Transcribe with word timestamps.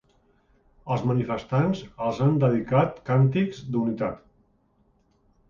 Els 0.95 1.03
manifestants 1.09 1.83
els 2.07 2.23
han 2.27 2.39
dedicat 2.45 2.99
càntics 3.11 3.61
d’unitat. 3.77 4.27